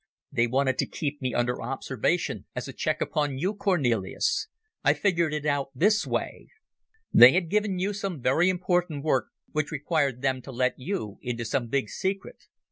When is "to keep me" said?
0.79-1.35